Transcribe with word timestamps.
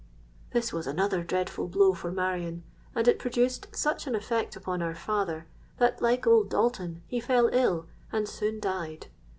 "This 0.51 0.73
was 0.73 0.87
another 0.87 1.21
dreadful 1.23 1.67
blow 1.67 1.93
for 1.93 2.11
Marion; 2.11 2.63
and 2.95 3.07
it 3.07 3.19
produced 3.19 3.67
such 3.75 4.07
an 4.07 4.15
effect 4.15 4.55
upon 4.55 4.81
our 4.81 4.95
father, 4.95 5.45
that, 5.77 6.01
like 6.01 6.25
old 6.25 6.49
Dalton, 6.49 7.03
he 7.05 7.19
fell 7.19 7.51
ill, 7.53 7.85
and 8.11 8.27
soon 8.27 8.59
died. 8.59 9.09